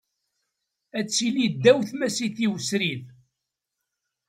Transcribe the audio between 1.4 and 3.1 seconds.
ddaw tmasit-iw srid.